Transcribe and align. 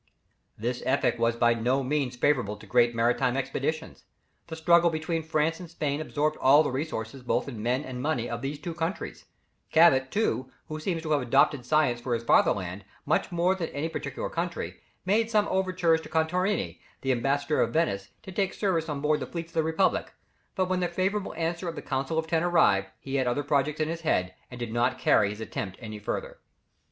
This 0.57 0.81
epoch 0.83 1.19
was 1.19 1.35
by 1.35 1.53
no 1.53 1.83
means 1.83 2.15
favourable 2.15 2.57
to 2.57 2.65
great 2.65 2.95
maritime 2.95 3.37
expeditions. 3.37 4.05
The 4.47 4.55
struggle 4.55 4.89
between 4.89 5.21
France 5.21 5.59
and 5.59 5.69
Spain 5.69 6.01
absorbed 6.01 6.37
all 6.37 6.63
the 6.63 6.71
resources 6.71 7.21
both 7.21 7.47
in 7.47 7.61
men 7.61 7.83
and 7.83 8.01
money, 8.01 8.27
of 8.27 8.41
these 8.41 8.57
two 8.57 8.73
countries 8.73 9.25
Cabot 9.71 10.09
too, 10.09 10.49
who 10.69 10.79
seems 10.79 11.03
to 11.03 11.11
have 11.11 11.21
adopted 11.21 11.65
science 11.67 12.01
for 12.01 12.15
his 12.15 12.23
fatherland, 12.23 12.83
much 13.05 13.31
more 13.31 13.53
than 13.53 13.69
any 13.69 13.89
particular 13.89 14.27
country, 14.27 14.77
made 15.05 15.29
some 15.29 15.47
overtures 15.49 16.01
to 16.01 16.09
Contarini, 16.09 16.79
the 17.01 17.11
Ambassador 17.11 17.61
of 17.61 17.71
Venice, 17.71 18.09
to 18.23 18.31
take 18.31 18.55
service 18.55 18.89
on 18.89 19.01
board 19.01 19.19
the 19.19 19.27
fleets 19.27 19.51
of 19.51 19.53
the 19.53 19.61
Republic; 19.61 20.13
but 20.55 20.65
when 20.65 20.79
the 20.79 20.87
favourable 20.87 21.35
answer 21.35 21.69
of 21.69 21.75
the 21.75 21.81
Council 21.83 22.17
of 22.17 22.25
Ten 22.25 22.41
arrived, 22.41 22.87
he 22.99 23.17
had 23.17 23.27
other 23.27 23.43
projects 23.43 23.79
in 23.79 23.87
his 23.87 24.01
head, 24.01 24.33
and 24.49 24.59
did 24.59 24.73
not 24.73 24.97
carry 24.97 25.29
his 25.29 25.41
attempt 25.41 25.77
any 25.79 25.99
further. 25.99 26.39